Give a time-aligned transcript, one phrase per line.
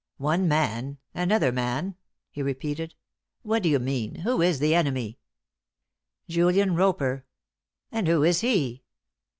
[0.17, 1.95] "One man another man?"
[2.31, 2.95] he repeated.
[3.43, 4.21] "What do you mean?
[4.21, 5.19] Who is the enemy?"
[6.27, 7.27] "Julian Roper."
[7.91, 8.81] "And who is he?"